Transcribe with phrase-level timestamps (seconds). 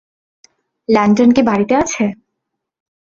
[0.89, 2.05] Landon কি বাড়িতে আছে?